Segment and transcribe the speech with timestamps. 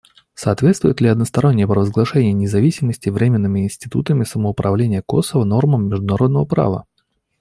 [0.33, 6.85] «Соответствует ли одностороннее провозглашение независимости временными институтами самоуправления Косово нормам международного права?».